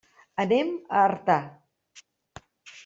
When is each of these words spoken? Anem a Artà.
Anem 0.43 0.71
a 0.79 1.03
Artà. 1.11 1.37